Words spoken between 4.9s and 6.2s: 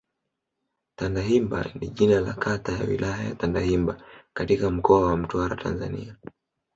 wa Mtwara, Tanzania.